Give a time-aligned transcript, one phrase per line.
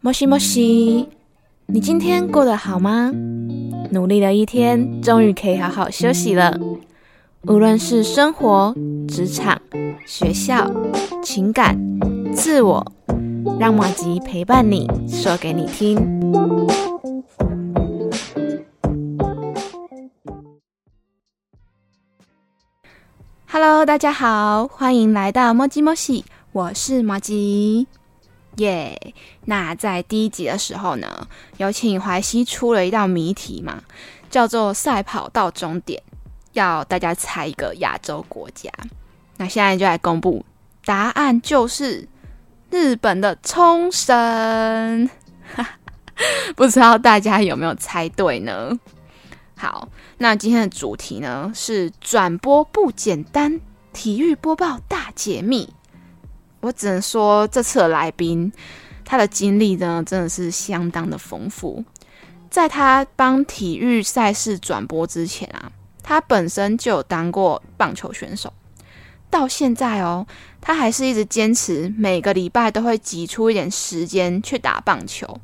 [0.00, 1.08] 莫西莫西，
[1.66, 3.10] 你今天过得好吗？
[3.90, 6.56] 努力了一天，终于可以好好休息了。
[7.48, 8.72] 无论是生活、
[9.08, 9.60] 职场、
[10.06, 10.70] 学校、
[11.20, 11.76] 情感、
[12.32, 12.92] 自我，
[13.58, 15.96] 让马吉陪伴你，说给你听。
[23.50, 27.88] Hello，大家好，欢迎来到莫吉莫西，我是马吉。
[28.58, 29.14] 耶！
[29.46, 31.26] 那在第一集的时候呢，
[31.56, 33.82] 有请淮西出了一道谜题嘛，
[34.30, 36.02] 叫做“赛跑到终点”，
[36.54, 38.70] 要大家猜一个亚洲国家。
[39.36, 40.44] 那现在就来公布
[40.84, 42.08] 答案，就是
[42.70, 45.08] 日本的冲绳。
[46.56, 48.78] 不知道大家有没有猜对呢？
[49.56, 49.88] 好，
[50.18, 53.60] 那今天的主题呢是转播不简单，
[53.92, 55.72] 体育播报大解密。
[56.60, 58.52] 我只能说，这次的来宾，
[59.04, 61.84] 他的经历呢，真的是相当的丰富。
[62.50, 65.70] 在他帮体育赛事转播之前啊，
[66.02, 68.52] 他本身就有当过棒球选手。
[69.30, 70.26] 到现在哦，
[70.60, 75.38] 他还是一直坚持每个礼拜都会挤出一点时间去打棒球。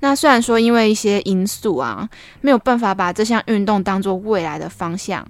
[0.00, 2.08] 那虽然说因为一些因素啊，
[2.40, 5.24] 没有办法把这项运动当做未来的方向。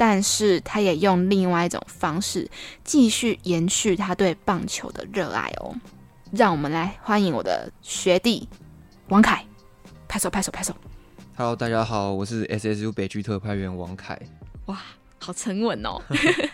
[0.00, 2.50] 但是他也用另外一种方式
[2.82, 5.74] 继续延续他对棒球的热爱哦。
[6.32, 8.48] 让我们来欢迎我的学弟
[9.10, 9.44] 王凯，
[10.08, 10.74] 拍手拍手拍手。
[11.36, 14.18] Hello，大家好，我是 SSU 北区特派员王凯。
[14.64, 14.78] 哇，
[15.22, 16.00] 好沉稳哦，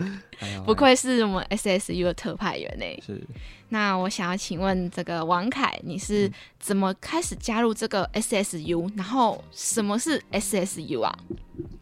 [0.66, 2.84] 不愧是我们 SSU 的特派员呢。
[3.06, 3.22] 是。
[3.68, 8.90] 那我想要请问这个王凯，你是怎么开始加入这个 SSU？
[8.96, 11.16] 然后什么是 SSU 啊？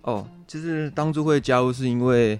[0.02, 2.38] 哦，就是当初会加入是因为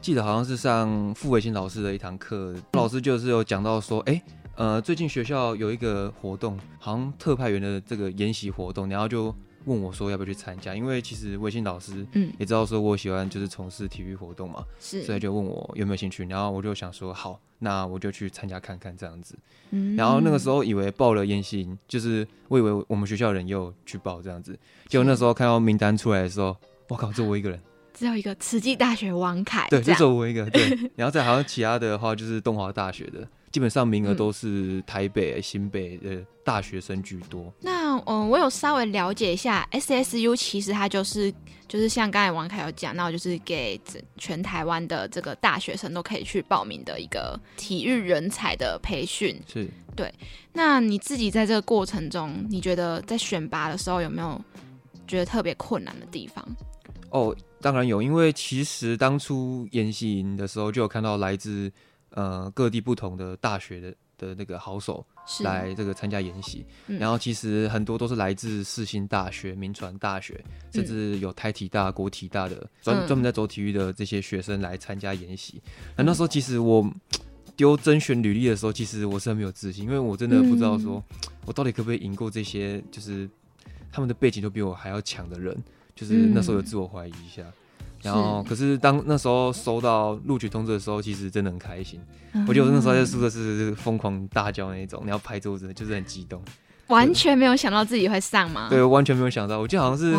[0.00, 4.22] 记得好像是上傅伟新老师的一堂课，老师就是有讲到说，哎，
[4.56, 9.34] 呃，最近学校有一个活动，好像特派员的这个研习活动，然后就。
[9.64, 12.32] 问我说要不要去参加，因为其实微信老师嗯。
[12.38, 19.38] 也知道说我喜欢就是从事体育活动嘛，是，所以就问我有没有兴趣，然后我就想说好，那我就去参加看看这样子。
[19.70, 26.56] 嗯，然后那个时候以为报了研习，就是我以为我们学校人又去报这样子，结果那时候看到名单出来的时候，
[26.88, 27.60] 我靠，就我一个人，
[27.92, 33.28] 只有一个慈济大学王凯，对，就只有我一个，对， 然后再好像其他的话就是东华大学的。
[33.52, 37.52] 基本上名额都是台北、新北的大学生居多。
[37.60, 41.32] 那嗯，我有稍微了解一下，SSU 其实它就是
[41.66, 43.80] 就是像刚才王凯有讲到，就是给
[44.16, 49.40] 全台湾的这个大学生都可以去报名的一个体育人才的培训。
[49.46, 50.12] 是，对。
[50.52, 54.40] 那你自己在这个过程中，你觉得在选拔的时候有没有
[55.06, 56.46] 觉得特别困难的地方？
[57.10, 61.72] 哦，当然有，因为其实当初演习营的时候就有看到来自。
[62.12, 65.06] 呃，各地不同的大学的的那个好手
[65.42, 70.42] 来这个参加研习，然后其实很多都是来自世新大学、民传大学，
[70.72, 75.62] 甚至有台体大、国体大的专专门在走体育的这些学生来参加研习。
[75.96, 76.88] 那那时候其实我
[77.56, 81.02] 丢甄选履历的时候，其实我是很没有自信，因为我真的不知道说
[81.46, 83.28] 我到底可不可以赢过这些，就是
[83.92, 85.56] 他们的背景都比我还要强的人，
[85.94, 87.42] 就是那时候有自我怀疑一下。
[88.02, 92.00] 然后，可是当那时候收到录取通知的时候，其实真的很开心。
[92.46, 96.42] 我觉得我那时候在宿舍是疯狂大叫那种，你要拍桌子，就是很激动。
[96.88, 98.66] 完全没有想到自己会上吗？
[98.68, 99.60] 对，完全没有想到。
[99.60, 100.12] 我记得好像是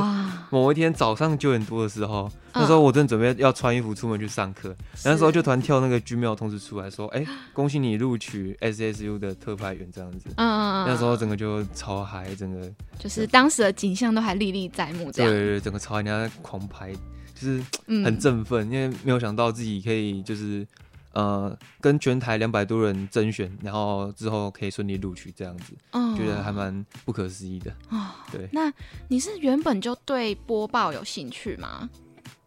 [0.49, 10.29] 某一天早上九点多的时候，那时候我正准备要穿衣服出门去上课，那时候就突然跳那个军庙通知出来说：“哎，恭喜你录取 SSU 的特派员。”这样子。
[10.35, 10.87] 嗯嗯嗯。
[10.87, 15.11] 那时候整个就超嗨，整个就是当时的景象都还历历在目。
[15.11, 15.29] 这样。
[15.29, 16.93] 对对对，整个超嗨，人家狂拍。
[17.41, 20.65] 就是很振奋，因为没有想到自己可以就是
[21.13, 25.73] 呃跟全台两百多人甄选，然后之后可以顺利录取这样子，
[26.15, 28.23] 觉得还蛮不可思议的啊。
[28.31, 28.71] 对，那
[29.07, 31.89] 你是原本就对播报有兴趣吗？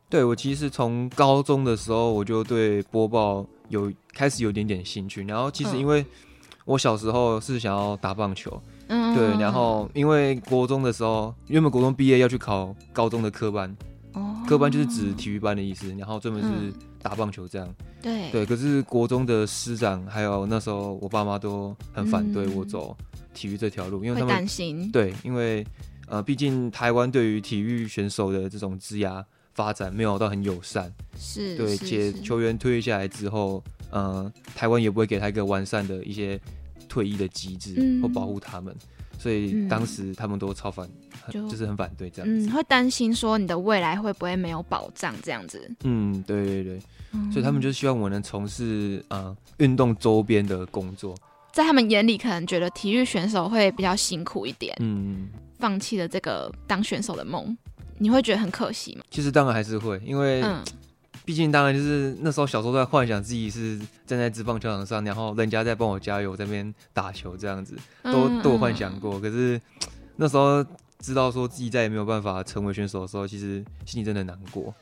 [0.08, 6.06] 对我其实从高中的时候我就对播报有开始有点点兴趣，然后其实因为
[6.64, 13.76] 我小时候是想要打棒球，嗯，对，然后因为国中的时候原本国中毕业要去考高中的科班。
[14.46, 16.72] 科班就是指体育班的意思，然后专门是
[17.02, 17.74] 打棒球这样。
[18.02, 22.96] 对对，可是国中的师长还有那时候我爸妈都很反对我走
[23.32, 24.90] 体育这条路，因为他们担心。
[24.92, 25.66] 对，因为
[26.06, 29.24] 呃，毕竟台湾对于体育选手的这种职涯
[29.54, 30.92] 发展没有到很友善。
[31.18, 31.56] 是。
[31.56, 36.38] 对，且球员退役下来之后，呃，台湾也不会给他一个完善的一些
[36.88, 38.74] 退役的机制或保护他们。
[39.16, 40.86] 所以当时他们都超反，
[41.30, 45.70] 就是很反对这样子，会担心说你的未来会不会没有保障这样子。
[45.84, 46.80] 嗯，对对对，
[47.32, 51.14] 所以他们就希望我能从事呃运动周边的工作，
[51.52, 55.28] 在他们眼里可能觉得体育选手会比较辛苦一点，嗯，
[55.58, 57.56] 放弃了这个当选手的梦，
[57.98, 59.04] 你会觉得很可惜吗？
[59.10, 60.44] 其实当然还是会，因为
[61.24, 69.18] 毕竟当然就是那时候小时候在幻想自己是站在职棒球场上，然后人家在帮我加油，在那边打球这样子，都都有幻想过。
[69.18, 69.58] 可是
[70.16, 70.62] 那时候
[70.98, 74.74] 知道说自己再也没有办法成为选手的时候，其实心里真的难过。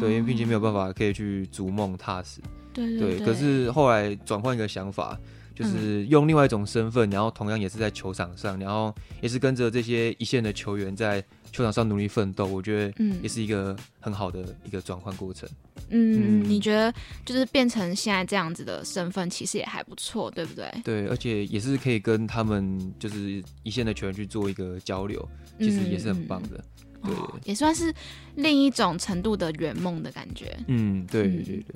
[0.00, 2.40] 对，因为毕竟没有办法可以去逐梦踏实。
[2.72, 3.18] 对对。
[3.18, 5.18] 可是后来转换一个想法，
[5.58, 11.20] 就是用另外一种身份，然后同样也是在球场上，然后也是跟着这些一线的球员在
[11.50, 12.46] 球场上努力奋斗。
[12.46, 15.48] 我觉得，嗯，也是一个很好的一个转换过程。
[15.88, 16.94] 嗯，你觉得
[17.26, 20.72] 就是变成现在这样子的身份，其实也还不错，对不对？
[20.84, 25.28] 对，而且也是可以跟他们就是一线的球员去做一个交流，
[25.58, 26.64] 其实也是很棒的。
[27.02, 27.12] 对，
[27.42, 27.92] 也算是
[28.36, 30.56] 另一种程度的圆梦的感觉。
[30.68, 31.74] 嗯，对对对对。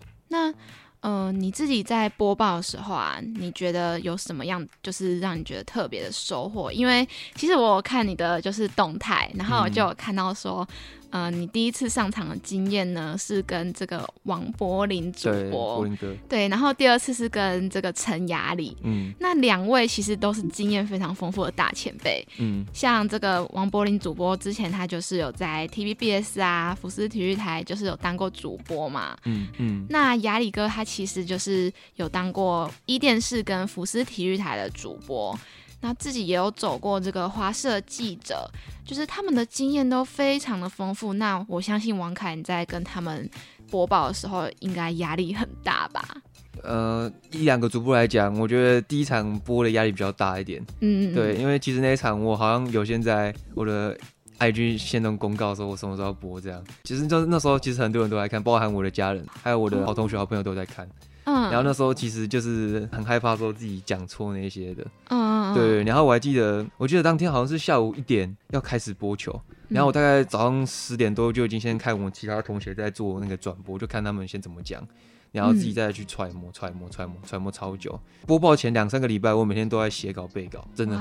[1.02, 6.72] 那呃，你自己在播报的时候啊，你觉得有什么样就是让你觉得特别的收获？
[6.72, 10.66] 因为其实我看你的就是动态，然后我就有看到说。
[11.12, 15.86] 呃，你第一次上场的经验呢，是跟这个王柏林主播，
[16.26, 35.38] 对，然后第二次是跟这个陈雅里，嗯，那两位其实都是经验非常丰富的大前辈，嗯，像这个王柏林主播之前他就是有在 TVBS 啊，福斯体育台就是有当过主播嘛，嗯嗯，那雅里哥他其实就是有当过一电视跟福斯体育台的主播。
[35.82, 38.48] 那自己也有走过这个华社记者，
[38.84, 41.12] 就是他们的经验都非常的丰富。
[41.14, 43.28] 那我相信王凯你在跟他们
[43.70, 46.02] 播报的时候，应该压力很大吧？
[46.62, 50.64] 呃，一两个主播来讲，我觉得第一场播的压力比较大一点。
[50.80, 53.98] 嗯，对，因为其实那一场我好像有现在我的
[54.38, 56.62] IG 先动公告说我什么时候播这样。
[56.84, 60.86] 其实就是那时候，其实很多人都在看，包含我的家人，还有我的好同学、好朋友都在看。
[60.86, 60.92] 嗯，
[61.24, 65.84] 然后那时候其实就是很害怕说自己讲错那些的，嗯，对。
[65.84, 74.86] 然后我还记得，我记得当天好像是下午一点要开始播球，然后我大概早上十点多就已经先看我们其他同学在做那个转播，就看他们先怎么讲，
[75.30, 77.98] 然后自己再去揣摩、揣摩、揣摩、揣摩超久。
[78.26, 81.00] 播报前两三个礼拜，我每天都在写稿、背稿，真的。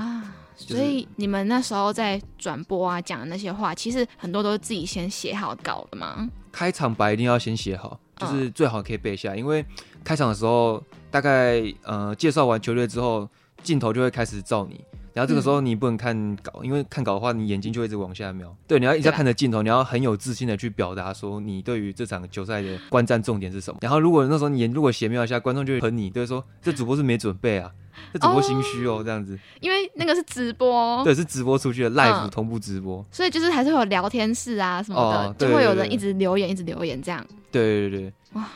[0.55, 6.29] 所以你们那时候在转播啊讲的那些话，其实很多都是自己先写好稿的吗？
[6.51, 9.65] 开场白一定要先写好，就是最好可以背下，因为。
[10.03, 13.29] 开场的时候，大概呃介绍完球队之后，
[13.61, 14.83] 镜头就会开始照你。
[15.13, 18.51] 然后这个时候你不能看稿，因为看稿的话，你眼睛就一直往下瞄。
[18.65, 23.77] 对，你要一直看着镜头，你要很有自信的去表达说你对于这场球赛的观战重点是什么。
[23.81, 27.71] 然后如果那时候你如果斜瞄一下，观众就会喷你，对，说这主播是没准备啊，
[28.13, 29.37] 这主播心虚哦，这样子。
[29.59, 37.25] 因为那个是直播， 对，是直播出去的 live 同步直播，所以就是还是会有聊天室啊什么的，就会有人一直留言，一直留言这样。
[37.51, 38.13] 对对对。
[38.33, 38.47] 哇。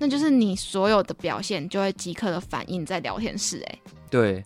[0.00, 4.44] 那就是你所有的表现就会即刻的反映在聊天室，哎，对，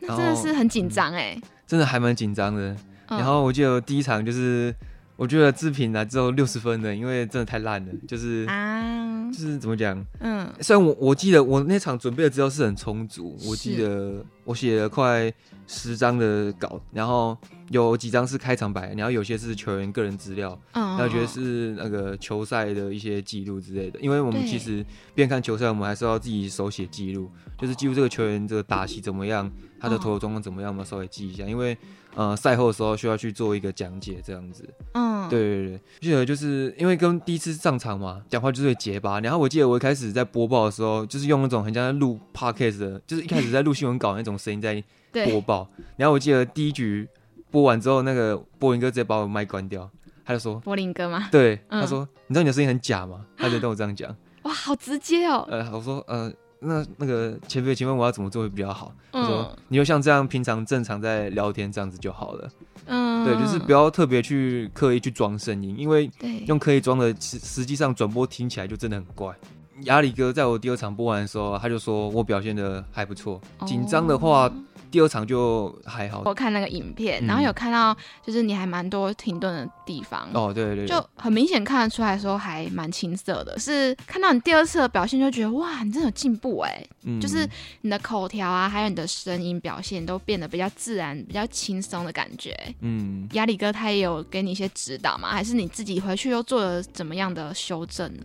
[0.00, 2.74] 那真的是很紧张，哎，真的还蛮紧张的。
[3.06, 4.74] 然后我记得第一场就是，
[5.16, 15.32] 我觉得制品来之后六十分的，因为真的太烂了，就是啊，就是怎么讲，嗯，虽然我我记得我那场准备的资料是很充足，我记得我写了快
[15.66, 17.36] 十张的稿，然后。
[17.70, 24.00] 有几张是开场白，然后有些是球员个人资料，嗯然后觉得是那个球赛的一些记录之类的。
[24.00, 24.82] 因为我们其实
[25.14, 31.44] 边看球赛，我们还是要自己手写记录，就是记录这个球员这个打戏怎么样，他的投球状况怎么样，我们稍微记一下。
[31.44, 31.76] 因为
[32.18, 34.68] 呃赛后的时候需要去做一个讲解，这样子。
[34.94, 39.20] 嗯，对对对，记得就是因为跟第一次上场嘛，讲话就是会结巴。
[39.20, 44.82] 然后我记得我一开始在播报的时候，就是用那种很像在录 podcast 的，就是一开始在录新闻稿那种声音在
[45.30, 45.68] 播报。
[45.96, 47.08] 然后我记得第一局。
[47.50, 49.90] 播完之后，那个波林哥直接把我麦关掉，
[50.22, 54.14] 他就说：“波林哥吗？”对，他说：“你知道你的声音很假吗？”他就跟我这样讲。
[54.42, 55.48] 哇，好直接哦。
[55.50, 62.48] 呃，我说：“呃，那那个前辈，请问我要怎么做会比较好？”他说：“你就像这样，平常正常在聊天这样子就好了。”
[62.86, 66.10] 嗯，对，就是不要特别去刻意去装声音，因为
[66.46, 69.34] 用刻意装的，实实际上转播听起来就真的很怪。
[69.82, 74.50] 亚里哥在我第二场播完的时候，他就说我表现的还不错，紧张的话。
[74.90, 83.58] 第二场就还好，我看那个影片，然后有看到就是你还蛮多停顿的地方哦，对对，就很明显看得出来说还蛮青涩的。
[83.58, 86.86] 是看到你第二次的表现就觉得哇，你真的有进步哎，
[87.20, 87.48] 就是
[87.82, 92.56] 你的口条啊，还有你的声音表现都变得比较自然、比较轻松的感觉。
[92.80, 95.30] 嗯，亚里哥他也有给你一些指导吗？
[95.30, 98.24] 还是你自己回去又做了怎么样的修正呢？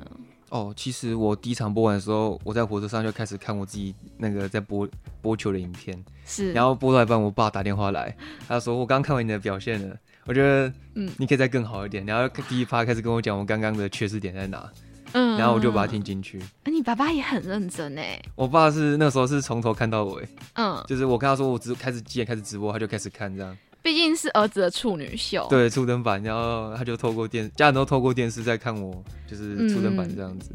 [0.53, 4.87] 哦，其实我第一场播完的时候，我在火车上就开始看我自己那个在播
[5.19, 8.15] 播球的影片，是，然后播到一半，我爸打电话来，
[8.47, 14.71] 他说我刚刚看完你的表现了，我觉得嗯，你可以再更好一点，然后第一趴开始跟我讲我刚刚的缺失点在哪，
[15.13, 16.39] 嗯，嗯，然后我就把它听进去。
[16.65, 18.21] 哎，你爸爸也很认真哎。
[18.35, 23.57] 我爸是那时候是从头看到尾，嗯，就是我跟他说我直开始几点开始直播，他就开始看这样。
[23.83, 30.51] 毕竟是儿子的处女秀，对，初登版，然后他就透过电，家人都透过电视在看我，就是初登版这样子。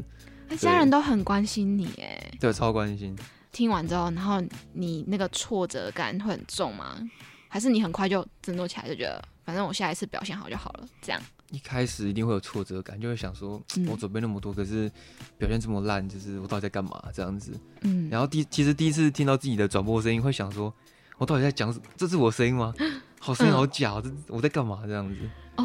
[0.47, 3.15] 那家人都很关心你哎，对，超关心。
[3.51, 4.41] 听完之后，然后
[4.73, 6.97] 你那个挫折感会很重吗？
[7.47, 10.87] 还是你很快就振作起来，就觉得反正我下一次表现好就好了？
[11.01, 11.21] 这样
[11.51, 14.91] 一开始一定会有挫折感，就会想说，我准备那么多，可是
[15.37, 17.03] 表现这么烂，就是我到底在干嘛？
[17.13, 17.51] 这样子。
[17.81, 18.07] 嗯。
[18.09, 20.73] 然后第其实第一次听到自己的转播声音，会想说，
[21.17, 21.75] 我到底在讲？
[21.95, 22.73] 这是我声音吗？
[23.19, 24.81] 好声音好假，这我在干嘛？
[24.87, 25.15] 这样子，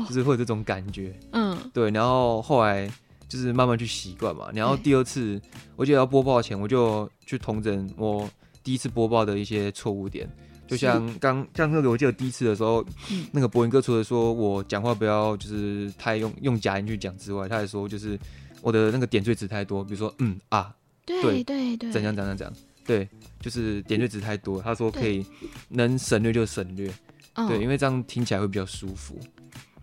[0.08, 1.18] 就是会有这种感觉。
[1.32, 1.90] 嗯，对。
[1.90, 2.90] 然后后来
[3.28, 4.50] 就是慢慢去习惯嘛。
[4.52, 5.40] 然后第二次，
[5.76, 8.28] 我记得要播报前，我就去统整我
[8.62, 10.28] 第一次播报的一些错误点。
[10.66, 12.84] 就像刚像那个，我记得第一次的时候，
[13.30, 18.18] 那个博音哥除了说我讲话不要就是太用用假音去讲之外，他还说就是
[18.62, 22.56] 我的那个点缀词太多，比如说嗯啊，对对对，怎样怎样怎样，
[22.86, 23.06] 对，
[23.40, 24.60] 就是点缀词太多。
[24.62, 25.24] 他说可以
[25.68, 26.92] 能省略就省略。
[27.34, 29.18] 对，因为这样听起来会比较舒服。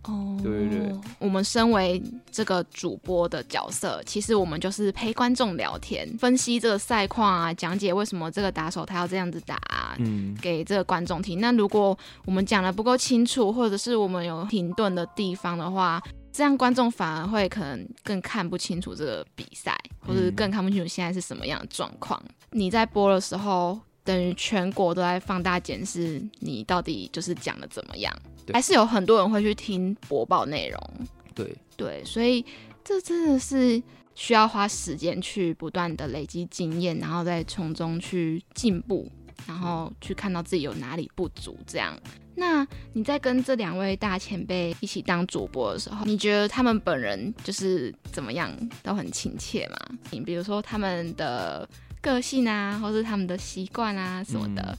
[0.06, 11.40] 哦，对对对，我们身为这个主播的角色，其实我们就是陪观众聊天，分析这个赛况啊，讲解为什么这个打手他要这样子打，嗯，给这个观众听。
[11.40, 22.20] 那如果我们讲的不够清楚，或者是我们有停顿的地方的话，这样观众反而会可能更看不清楚这个比赛，或者更看不清楚现在是什么样的状况。
[22.50, 23.80] 你在播的时候。
[24.04, 28.12] 等于全国都在放大检视你到底就是讲的怎么样，
[28.52, 31.08] 还是有很多人会去听播报内容。
[31.36, 32.44] 对对，所以
[32.84, 33.82] 这真的是
[34.16, 39.10] 需要花时间去不断的累积经验，然后再从中去进步，
[39.48, 41.56] 然后去看到自己有哪里不足。
[41.68, 41.96] 这样，
[42.36, 49.78] 那你在跟这两位大前辈一起当主播的时候，你觉得他们本人就是怎么样，都很亲切吗？
[50.10, 51.70] 你比如说他们的。
[52.02, 54.78] 个性啊，或是他们的习惯啊什么的。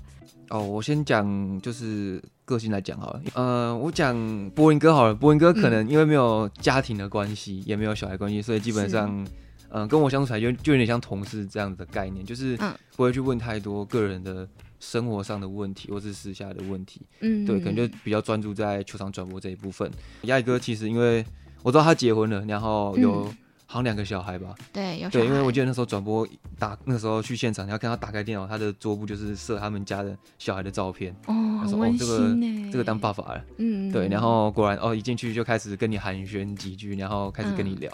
[0.51, 3.23] 哦，我先讲就是个性来讲好了。
[3.35, 5.15] 呃，我讲波音哥好了。
[5.15, 9.27] 波音哥可能因为没有家庭的关系，也没有小孩关系，所以基本上，
[9.71, 12.55] 嗯，跟我相处起来就就有点像同事这样的概念，就是
[12.97, 14.47] 不会去问太多个人的
[14.79, 17.01] 生活上的问题，或是私下的问题。
[17.21, 19.91] 嗯，对，可能就比较专注在球场转播这一部分。
[20.23, 21.25] 亚宇哥其实因为
[21.63, 23.33] 我知道他结婚了，然后有。
[23.73, 31.11] 好像两个小孩吧，对，有对，因为我记得那时候转播打那时候去现场，你要看他打开电脑，他的桌布就是设他们家的小孩的照片。
[31.25, 31.33] 哦，
[31.65, 37.91] 很温馨这个当爸爸了，嗯，对，然后果然哦，一进去就开始跟你寒暄几句，然后开始跟你聊，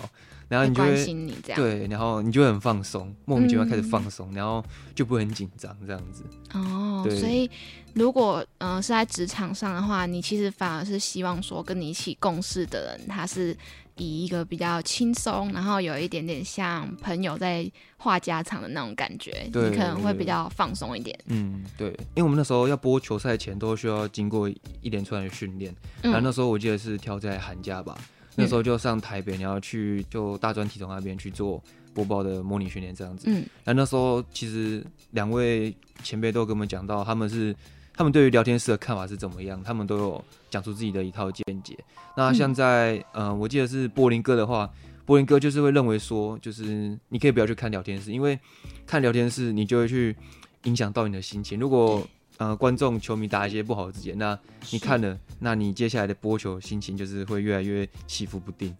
[0.49, 1.07] 然后你就会
[1.55, 4.65] 对，然后你就会很放松，莫名其妙开始放松，然后
[4.97, 6.25] 就不会很紧张这样子。
[6.55, 7.49] 哦，所以
[7.95, 13.57] 如果嗯是在职场上的话，你其实反而是希望说跟你一起共事的人他是。
[13.99, 21.19] 以一个比较轻松，然后有一点点像朋友在话家常的那种感觉，你可能会比较放松一点。
[21.27, 27.99] 嗯，对，因为我们那时候要播球赛前都需要经过一连串的训练，然后那时候我记得是挑在寒假吧，
[28.37, 31.63] 那时候就上台北，然后去就大专体总那边去做
[31.93, 33.27] 播报的模拟训练这样子。
[33.29, 37.55] 嗯，然后那时候其实两位前辈都跟我们讲到，他们是。
[37.99, 39.61] 他们对于聊天室的看法是怎么样？
[39.65, 41.77] 他们都有讲出自己的一套见解。
[42.17, 44.71] 那像在呃，我记得是柏林哥的话，
[45.05, 48.39] 柏林哥就是会认为说，就是你可以不要去看聊天室，因为
[48.87, 50.15] 看聊天室你就会去
[50.63, 51.59] 影响到你的心情。
[51.59, 54.39] 如果呃观众球迷打一些不好的字眼，那
[54.71, 58.77] 你看了，那你接下来的播球心情就是会越来越起伏不定，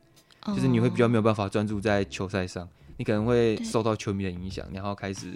[0.47, 5.33] 就是你会比较没有办法专注在球赛上，你可能会受到球迷的影响，然后开始。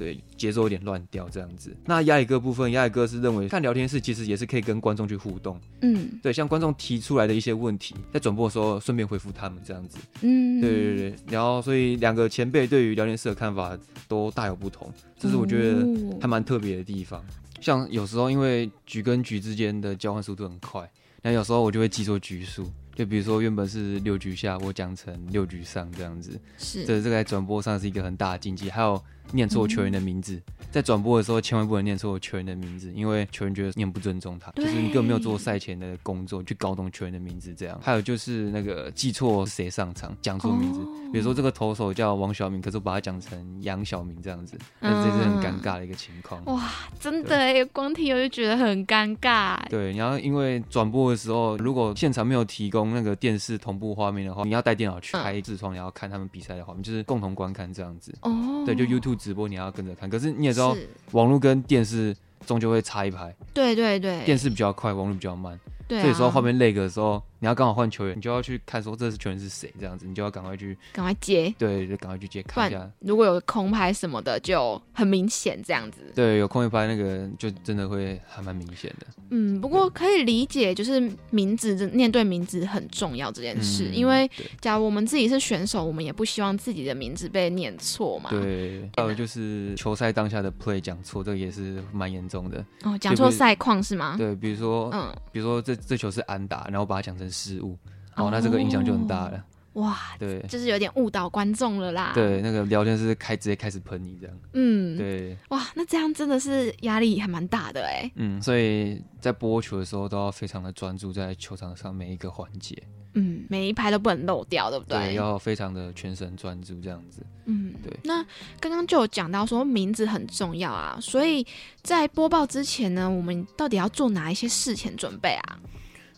[0.00, 1.76] 对，节奏有点乱掉这样子。
[1.84, 5.60] 那亚宇哥部分，亚宇哥是认为看聊天室其实也是可以跟观众去互动。
[5.82, 9.98] 嗯，对，像观众提出来的一些问题，在转播的时候顺便回复他们这样子。
[10.22, 11.14] 嗯，对对对。
[11.28, 13.78] 然后，所以两个前辈对于聊天室的看法
[14.08, 15.86] 都大有不同，这是我觉得
[16.18, 17.22] 还蛮特别的地方。
[17.60, 20.90] 像有时候因为局跟局之间的交换速度很快，
[21.20, 22.66] 那有时候我就会记错局数。
[22.94, 26.40] 就比如说原本是六局下，我讲成六局上这样子。
[26.56, 28.70] 是，这这个在转播上是一个很大的禁忌。
[28.70, 29.02] 还有。
[29.32, 37.78] 念错球员的名字，在转播的时候千万不能念错球员的名字，因为球员觉得念不尊重他，就是你根本没有做赛前的工作去搞懂球员的名字这样。
[37.82, 40.80] 还有就是那个记错谁上场，讲错名字，
[41.12, 46.44] 比如说这个投手叫王小明，可是我把他讲成杨小明这样子，那这是很尴尬的一个情况。
[46.46, 46.68] 哇，
[46.98, 49.58] 真的哎，光听我就觉得很尴尬。
[49.68, 58.12] 对，然后因为转播的时候，如果现场没有提供那个电视同步画面的话，你要带电脑去开痔疮，然后看他们比赛的画面，就是共同观看这样子。
[58.22, 59.19] 哦，对，就 YouTube。
[59.20, 60.74] 直播你要跟着看，可是你也知道，
[61.12, 63.36] 网络跟电视终究会差一排。
[63.52, 65.60] 对对对，电视比较快，网络比较慢。
[65.90, 72.88] 对，所以说后面累个的时候，你要刚好换球员，你就要去看说这是球员是谁，这样子你就要赶快去赶快接，对，就赶快去接看一下。
[73.00, 76.12] 如果有空拍什么的，就很明显这样子。
[76.14, 79.06] 对，有空拍那个就真的会还蛮明显的。
[79.30, 84.30] 嗯，不过可以理解，就是名字念对名字很重要这件事，因为
[84.60, 88.30] 假如我们自己是选手，我们也不希望自己的名字被念错嘛。
[88.30, 92.64] 对，还有就是球赛当下的 play 讲错，这个也是蛮严重的。
[92.84, 94.14] 哦，讲错赛况是吗？
[94.16, 97.76] 对，比如说，嗯，比如说这这球是安打，然后把它讲成失误，
[98.16, 99.44] 哦，那这个影响就很大了。
[99.74, 102.10] 哇，对，就是有点误导观众了啦。
[102.12, 104.36] 对，那个聊天室开直接开始喷你这样。
[104.52, 105.36] 嗯，对。
[105.50, 108.10] 哇，那这样真的是压力还蛮大的哎。
[108.16, 112.76] 嗯，所以在播球的时候都要非常的专注在球场上每一个环节。
[113.14, 114.98] 嗯，每一拍都不能漏掉，对不对？
[114.98, 117.24] 对，要非常的全神专注这样子。
[117.46, 117.92] 嗯，对。
[118.04, 118.24] 那
[118.60, 121.44] 刚刚就有讲到说名字很重要啊，所以
[121.82, 125.58] 在播报之前呢，我们到底要做哪一些事前准备啊？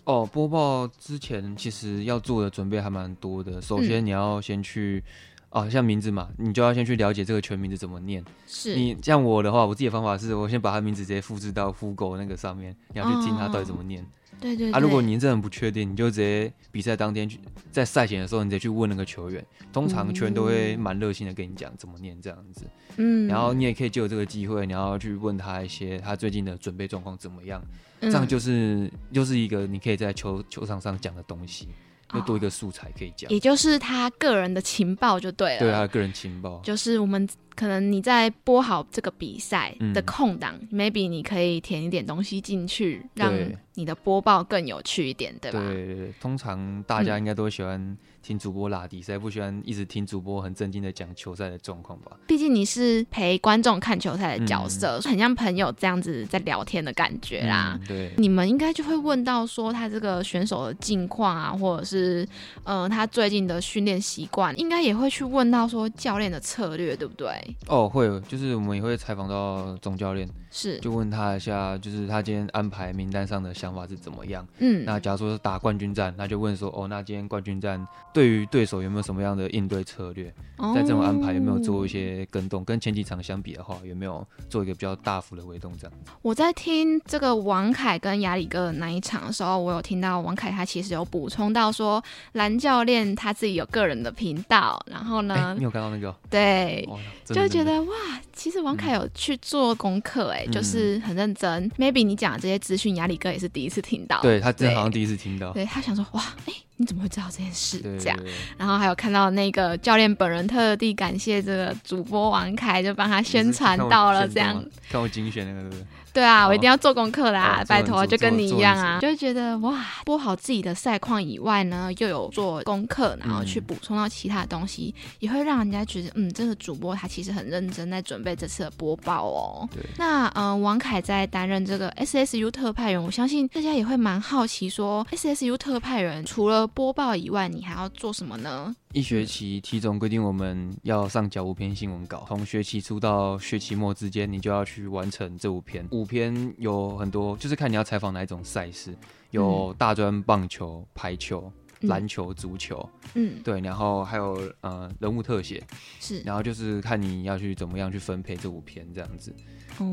[0.05, 3.63] 哦，播报之前其实要做的准备还蛮多的。
[3.63, 5.03] 首先你要先去，
[5.51, 8.25] 哦，像名字嘛，你就要先去了解这个全名字怎么念。
[8.47, 14.05] 是你像我的话，我自己的方法是我先把他名字直接复制到 Google 那个上面，你要去听他到底怎么念。
[14.41, 14.73] 对对。
[14.73, 17.39] 啊，如果您真的不确定，你就直接比赛当天去，
[17.71, 22.65] 在赛前的时候，你直接去问那个球员，通常球员都会蛮热心的跟你讲怎么念这样子。
[22.97, 23.29] 嗯。
[23.29, 27.63] 然后你也可以就有这个机会，你要去问他一些他最近的准备状况怎么样。
[28.01, 31.69] 这样就是又是一个你可以在球球场上讲的东西，
[32.15, 35.59] 又多一个素材可以讲，也就是他个人的情报就对了。
[35.61, 43.33] 对，他个人情报就是我们可能你在播好这个比赛的空档，maybe 你可以填一点东西进去，让
[43.75, 45.61] 你的播报更有趣一点，对吧？
[45.61, 47.97] 对，通常大家应该都喜欢。
[48.23, 52.13] 听主播拉比赛，不喜欢一直听主播很正经的讲球赛的状况吧？
[52.27, 57.79] 毕竟你是陪观众看球赛的角色，很像朋友这样子在聊天的感觉啦。
[57.87, 62.27] 对，你们应该就会问到说他这个选手的近况啊，或者是
[62.63, 67.29] 呃他最近的训练习惯，应该也会去问到说教练的策略，对不对？
[67.67, 70.29] 哦，会，就是我们也会采访到总教练。
[70.55, 74.47] 是，就问他一下，就是他今天安排名单上的想法是怎么样？
[74.59, 77.83] 嗯，那假如说是打冠军战，那就问说，哦，那今天冠军战
[78.13, 80.33] 对于对手有没有什么样的应对策略？
[80.75, 82.65] 在这种安排有没有做一些跟动？
[82.65, 85.73] 跟前几场相比的话，有没有做一个比较大幅的微动？
[85.77, 85.93] 这样？
[86.23, 92.01] 我在听这个王凯跟亚里哥那一场的时候，我有听到王凯他其实有补充到说，
[92.35, 96.15] 蓝教练他自己有个人的频道，然后呢，你有看到那个？
[96.31, 96.89] 对，
[97.27, 97.95] 就觉得哇，
[98.33, 100.47] 其实王凯有去做功课，哎。
[100.53, 104.21] 就是很认真，maybe 你讲的这些资讯，亚里哥也是第一次听到。
[104.21, 105.51] 对他真的好像第一次听到。
[105.53, 107.81] 对他想说，哇，哎，你怎么会知道这件事？
[107.99, 108.19] 这样，
[108.57, 114.65] 然后还有看到那个教练本人特地感谢这个主播王凯，就帮他宣传到了这样。
[114.89, 115.71] 看我精选那个。
[115.71, 115.79] 对
[116.21, 129.69] 啊，我一定要做功课啦，拜托，就跟你一样啊，就会觉得哇，播好自己的赛况以外呢，又有做功课，然后去补充到其他的东西，也会让人家觉得，嗯，这个主播他其实很认真在准备这次的播报哦。
[129.73, 138.75] 对，那嗯，王凯在担任这个 SSU 特派员，我相信大家也会蛮好奇，说 SSU 特派员除了播报以外，你还要做什么呢？
[138.95, 145.87] 一学期体总规定我们要上缴五篇新闻稿，从学期初到学期末之间，你就要去完成这五篇。
[145.91, 148.95] 五篇有很多，就是看你要采访哪一种赛事，
[149.31, 151.51] 有大专棒球、排球、
[151.81, 155.63] 篮球、足球，嗯，对，然后还有呃人物特写，
[155.99, 159.35] 是，然后就是看你要去怎么样去分配这五篇这样子。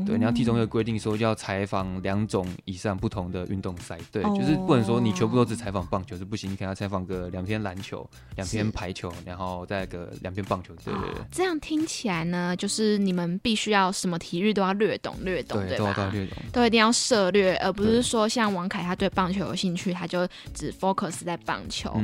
[0.06, 11.22] 对，你要替中一个规定说要采访两种以上不同的运动赛，对，就是不能说你全部都只采访棒球是不行，你可能要采访个两篇篮球，两篇排球，然后再个两篇棒球，对对对。
[11.30, 15.92] 这样听起来呢，就是你们必须要什么体育都要略懂略懂，对吧？
[15.94, 21.94] 都要略懂，都一定要涉略，而不是说像王凯他对棒球有兴趣，他就只 focus 在棒球。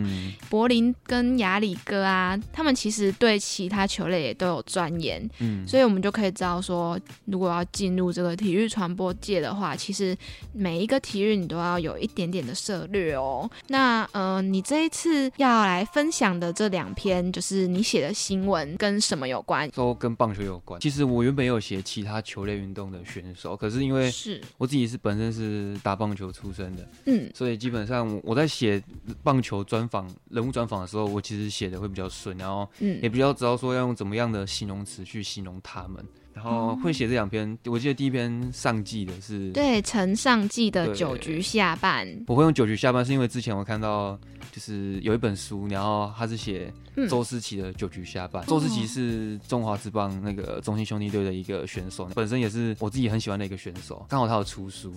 [0.48, 10.16] 柏林跟亚里哥啊，他们其实对其他球类也都有钻研，嗯，所以我们就可以知道说，如果要进入这个体育传播界的话，其实
[10.52, 13.48] 每一个体育你都要有一点点的涉略哦。
[13.68, 19.68] 那呃，你这一次要来分享的这两篇，就是你写的新闻跟什么有关？
[19.70, 20.80] 都跟棒球有关。
[20.80, 28.82] 其实我原本有写其他球类运动的选手，可是因为是我自己是本身是打棒球出身的，嗯，所以基本上我在写
[29.22, 36.04] 棒球专访、人物专访的时候，我其实写的会比较顺，然后嗯，也比较知道说要用怎么样的形容词去形容他们。
[36.36, 42.06] 然后会写这两篇，我记得第一篇上季的是对陈上季的九局下半。
[42.26, 44.20] 我会用九局下半，是因为之前我看到
[44.52, 46.70] 就是有一本书，然后他是写
[47.08, 48.44] 周思齐的九局下半。
[48.44, 54.04] 周思齐是中华之棒那个中心兄弟队的一个选手，本身也是我自己很喜欢的一个选手。
[54.06, 54.92] 刚好他有出书。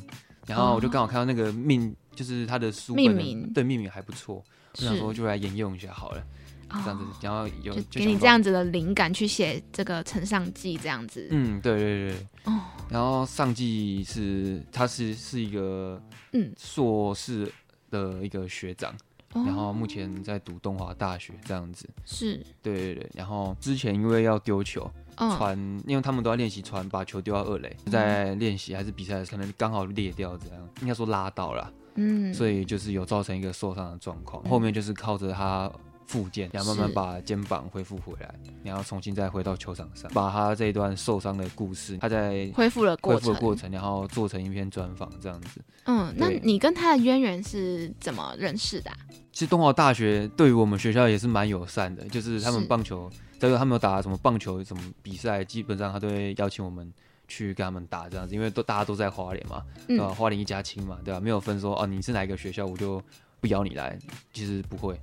[0.46, 4.44] 然后我就刚好看到那个命，就是他的书命名，对命名还不错，
[4.78, 6.24] 我想说就来沿用一下好了，
[6.70, 11.28] 这样子，然后有给你这样子的灵感去写这个呈上记这样子。
[11.32, 12.28] 嗯，对对对。
[12.46, 12.62] 哦。
[12.90, 16.02] 然后上记是他是是一个
[16.34, 17.52] 嗯硕士
[17.90, 18.94] 的一个学长。
[19.32, 23.10] 然后目前在读东华大学这样子，是对对对。
[23.14, 25.56] 然后之前因为要丢球传，
[25.86, 34.44] 因为他们都要练习传，把球丢到二垒，在练习还是比赛，可能刚好裂掉这样，应该说拉到了，嗯，所以就是有造成一个受伤的状况。
[34.46, 35.72] 后面就是靠着他。
[36.10, 45.62] 复健，然后慢慢把肩膀恢复回来，然后重新再回到球场上，把他这一段受伤的故事，他在恢复了恢复的过程，然后做成一篇专访这样子。
[45.84, 48.90] 嗯，那你跟他的渊源是怎么认识的？
[49.32, 56.92] 其实东华大学对于我们学校也是蛮友善的，就是他们棒球，再有他们有打什么棒球什么比赛，基本上他都会邀请我们
[57.28, 60.08] 去跟他们打这样子，因为都大家都在花莲嘛，对吧？
[60.10, 61.20] 花莲一家亲嘛，对吧？
[61.20, 63.00] 没有分说哦，你是哪一个学校，我就
[63.40, 63.96] 不邀你来，
[64.34, 65.00] 其实不会。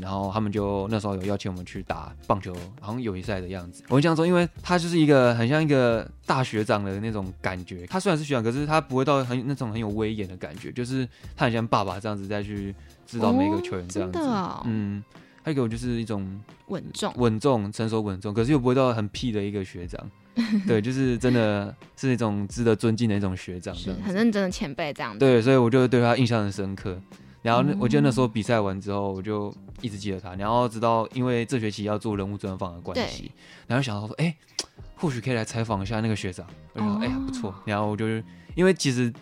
[0.00, 3.82] 然后他们就那时候有邀请我们去打棒球，好像友谊赛的样子。
[3.88, 7.86] 我这样说，因为他就是一个很像一个大学长的那种感觉。
[7.86, 12.74] 他虽然是学长，可是他不会到很那种很有威严的感觉，就是他很像爸爸这样子再去
[13.06, 14.18] 指导每一个球员这样子。
[14.64, 15.02] 嗯，
[15.44, 20.10] 他给我就是一种稳重、稳重、成熟、稳重，可是又不会到很屁的一个学长。
[20.66, 23.72] 对，就是真的是那种值得尊敬的一种学长，
[24.04, 25.20] 很认真的前辈这样子。
[25.20, 27.00] 对，所以我就对他印象很深刻。
[27.44, 30.34] 然后那我记得那时候比赛完之后，我就一直记得他。
[30.36, 33.30] 然后直到因为这学期要做人物专访的关系，
[33.66, 34.34] 然后想到说，哎，
[34.96, 36.46] 或许可以来采访一下那个学长。
[36.72, 37.54] 我就说，哎呀，不错。
[37.66, 38.06] 然后我就
[38.54, 39.12] 因为其实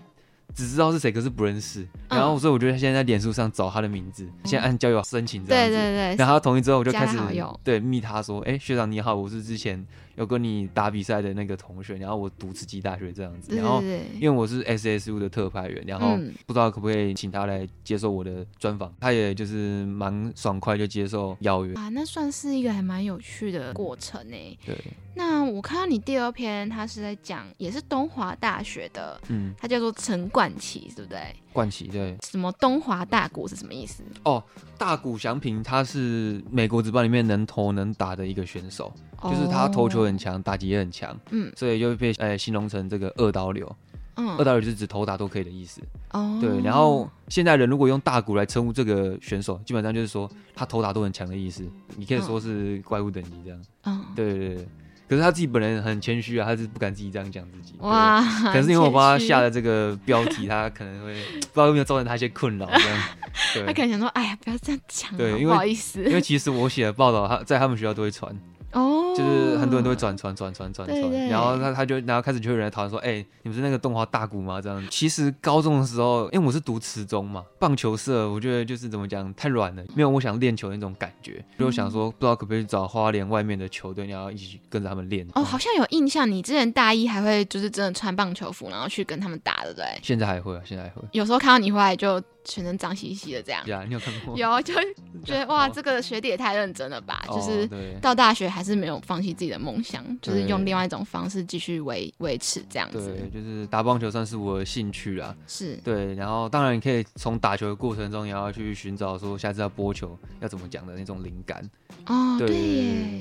[0.55, 1.85] 只知道是谁，可是不认识。
[2.09, 5.75] 然后所以我觉得现在在脸书上找他的名字，现在按交友申请这样子。
[5.75, 6.17] 对对对。
[6.17, 7.19] 然后他同意之后，我就开始
[7.65, 9.85] 对密他说，哎，学长你好，我是之前。
[10.17, 13.83] 有跟你打比赛的那个同学，然后我读慈济大学这样子，然后
[14.15, 24.59] 因为我是 SSU 的特派员，然后不知道可不可以请他来接受我的专访，他也就是蛮爽快就接受邀约啊，那算是一个还蛮有趣的过程呢。
[24.67, 24.77] 对，
[25.15, 31.35] 那我看到你第二篇，他是在讲也是东华大学的，嗯，他叫做陈冠奇，对不对？
[31.53, 34.03] 冠奇对，什么东华大鼓是什么意思？
[34.25, 34.43] 哦，
[34.79, 38.93] 大鼓祥平他是美国职棒里面能投能打的一个选手。
[39.23, 43.71] 就是他投球很强，打击也很强，嗯，所以就被呃形容成这个二刀流，
[44.17, 45.81] 嗯，二刀流就是指投打都可以的意思，
[46.11, 51.65] 哦，对，然后现在人如果用大鼓来称呼这个选手，基本上就是说他投打都很强的意思，
[51.97, 54.69] 你可以说是怪物等级这样，嗯，对对对。
[55.09, 57.75] 可是他自己本人很谦虚啊，他是不敢自己这样讲自己。
[57.81, 62.99] 哇，可能是因为我帮他下了这个标题，他可能会不知道有没有造成他一些困扰这样。
[63.53, 66.03] 对他可能想说，哎呀，不要这样讲，对，因为不好意思。
[66.03, 68.35] 因为其实我写的报道，他在他们学校都会传。
[68.73, 74.61] 哦，就是很多人都会转传转传转传，然后他他就然后开始就有人讨论说，哎，你们是那个动画大鼓吗？
[74.61, 74.83] 这样。
[74.91, 85.27] 其实高中的时候，因为我是读职中嘛，棒球社我觉得就是怎么讲太软了，没有我想练球那种感觉，就想说不知道可不可以找花莲外面的球队，然后一起跟着他们练。
[85.35, 89.85] 哦，好像有印象，你之前大一还会就是真的穿棒球服，然后去跟他们打，对不对？
[90.03, 91.03] 现在还会啊，现在还会。
[91.13, 92.23] 有时候看到你回来就。
[92.45, 94.37] 全身脏兮兮的这样，呀，你有看过？
[94.37, 94.75] 有，就
[95.25, 97.25] 觉得哇，这个学弟也太认真了吧！
[97.29, 97.69] 就是
[98.01, 103.15] 到大学还是没有放弃自己的梦想，就是用另外一种方式继续维维持这样子。
[103.15, 105.35] 对，就是打棒球算是我的兴趣啦。
[105.47, 106.15] 是，对。
[106.15, 111.69] 然后当然你可以从打球的过程中，也要去寻找说下次要播球要怎么讲的那种灵感。
[112.07, 112.49] 哦，对，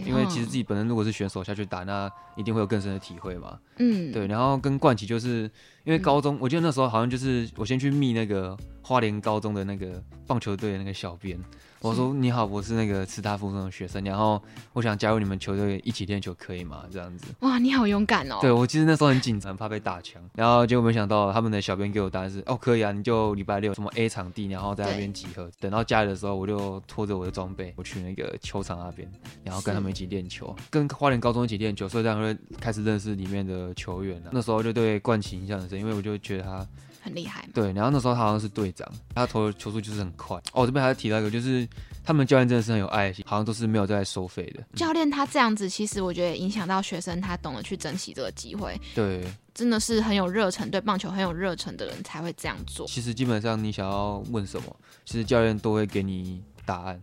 [0.06, 3.60] 因为其实自己本身如果是选手下去打，那一定会有更深的体会嘛。
[3.78, 4.26] 嗯，对。
[4.28, 5.50] 然后跟冠奇就是
[5.84, 8.58] 因为高中，我记得那时候好像就是我先去密那个。
[8.84, 11.40] 花莲高中的那个棒球队的那个小编。
[11.82, 14.42] 我说你好，我是那个师大附中的学生，然后
[14.74, 16.84] 我想加入你们球队一起练球，可以吗？
[16.92, 17.28] 这样子。
[17.42, 18.40] 哇，你好勇敢哦！
[18.42, 25.50] 对我其实那时候很紧张，怕被打枪，然后结果没想到他们的小编给我答案是哦，可以啊，你就礼拜六什么 A 场地，然后在那边集合。
[25.60, 29.10] 等到家里的时候，我就拖着我的装备，我去那个球场那边，
[29.44, 34.32] 然后跟他们一起练球，跟花莲高中一起练球，所以这样会开始认识里面的球员了。
[34.34, 36.68] 那时候就对冠奇印象因为我就觉得他。
[37.04, 40.40] 很厉害嘛，对，然后那时候他好像是队长，他投的球速就是很快。
[40.54, 41.68] 哦，这边还提到一个，就是
[42.04, 44.64] 他们教练真的是很有爱心，好像都是没有在收费的。
[44.76, 48.80] 教练他这样子，其实我觉得影响到学生，他懂得去珍惜这个机会。
[48.94, 52.86] 对，真的是很有热忱，对棒球很有热忱的人才会这样做。
[52.86, 57.02] 其实基本上你想要问什么，其实教练都会给你答案，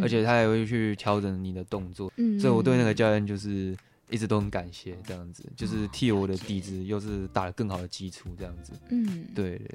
[0.00, 2.12] 而且他也会去调整你的动作。
[2.18, 3.76] 嗯，所以我对那个教练就是。
[4.10, 8.72] 一直都很感谢，这样子就是替我的底子又是打了更好的基础，这样子。
[8.90, 9.70] 嗯，对对。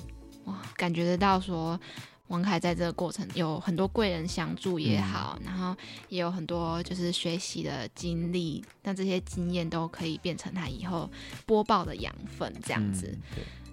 [0.45, 1.79] 哇，感觉得到说
[2.27, 5.75] 王凯在这个过程有很多贵人相助也好，然后
[6.09, 11.09] 也有很多就是学习的经历，那这些经验都可以变成他以后
[11.45, 13.17] 播报的养分，这样子。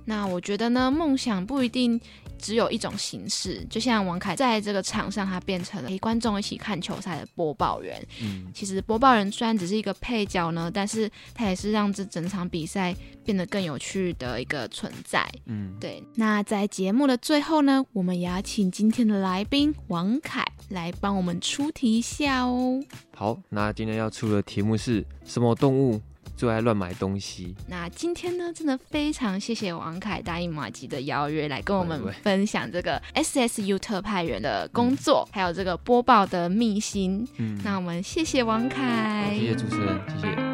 [0.05, 2.01] 那我觉得呢，梦想不一定。
[2.39, 8.05] 只有一种形式，就像王凯在这个场上，他变成了陪观众一起看球赛的播报员。
[8.21, 12.93] 嗯，其实播报员虽然只是一个配角呢，但是他也是让这整场比赛
[13.25, 15.25] 变得更有趣的一个存在。
[15.47, 16.03] 嗯，对。
[16.17, 22.83] 那在节目的最后呢，我们也要请今天的来宾王凯来帮我们出题一下哦。
[23.15, 26.01] 好，那今天要出的题目是什么动物？
[26.37, 27.55] 最爱乱买东西。
[27.69, 37.27] 那今天呢，真的非常谢谢王凯答应马吉的邀约，来跟我们分享这个 SSU 特派员的工作，还有这个播报的秘辛。
[37.39, 40.52] 嗯，那我们谢谢王凯，谢谢主持人，谢谢。